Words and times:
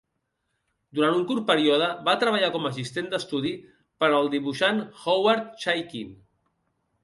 Durant 0.99 1.17
un 1.17 1.25
curt 1.31 1.45
període 1.49 1.89
va 2.07 2.15
treballar 2.23 2.49
com 2.57 2.67
a 2.67 2.73
assistent 2.75 3.11
d'estudi 3.13 3.53
per 4.05 4.11
al 4.21 4.33
dibuixant 4.39 4.83
Howard 4.91 5.57
Chaykin. 5.67 6.21